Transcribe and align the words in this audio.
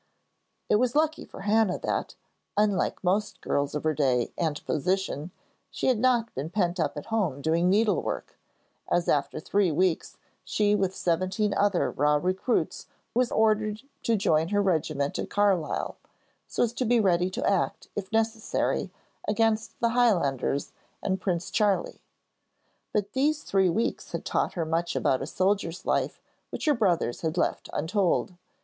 It 0.67 0.77
was 0.77 0.95
lucky 0.95 1.25
for 1.25 1.41
Hannah 1.41 1.77
that, 1.77 2.15
unlike 2.57 3.03
most 3.03 3.39
girls 3.39 3.75
of 3.75 3.83
her 3.83 3.93
day 3.93 4.33
and 4.35 4.65
position, 4.65 5.29
she 5.69 5.85
had 5.85 5.99
not 5.99 6.33
been 6.33 6.49
pent 6.49 6.79
up 6.79 6.97
at 6.97 7.05
home 7.05 7.39
doing 7.39 7.69
needlework, 7.69 8.35
as 8.89 9.07
after 9.07 9.39
three 9.39 9.71
weeks, 9.71 10.17
she 10.43 10.73
with 10.73 10.95
seventeen 10.95 11.53
other 11.53 11.91
raw 11.91 12.15
recruits 12.15 12.87
was 13.13 13.31
ordered 13.31 13.83
to 14.01 14.15
join 14.15 14.47
her 14.47 14.59
regiment 14.59 15.19
at 15.19 15.29
Carlisle, 15.29 15.97
so 16.47 16.63
as 16.63 16.73
to 16.73 16.83
be 16.83 16.99
ready 16.99 17.29
to 17.29 17.47
act, 17.47 17.87
if 17.95 18.11
necessary, 18.11 18.89
against 19.27 19.79
the 19.81 19.89
Highlanders 19.89 20.71
and 21.03 21.21
Prince 21.21 21.51
Charlie. 21.51 22.01
But 22.91 23.13
these 23.13 23.43
three 23.43 23.69
weeks 23.69 24.13
had 24.13 24.25
taught 24.25 24.53
her 24.53 24.65
much 24.65 24.95
about 24.95 25.21
a 25.21 25.27
soldier's 25.27 25.85
life 25.85 26.19
which 26.49 26.65
her 26.65 26.73
brothers 26.73 27.21
had 27.21 27.37
left 27.37 27.69
untold. 27.71 28.33